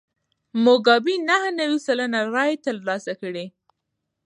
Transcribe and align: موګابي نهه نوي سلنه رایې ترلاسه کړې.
موګابي 0.63 1.15
نهه 1.29 1.49
نوي 1.59 1.79
سلنه 1.85 2.19
رایې 2.33 2.57
ترلاسه 2.65 3.13
کړې. 3.21 3.45